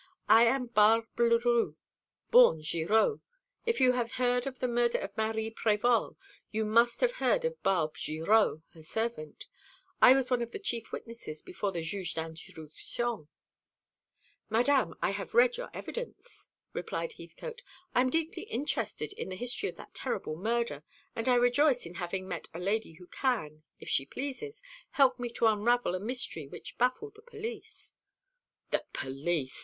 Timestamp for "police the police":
27.21-29.59